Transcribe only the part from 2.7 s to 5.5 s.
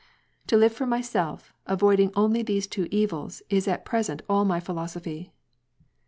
evils, is at present all my philosophy."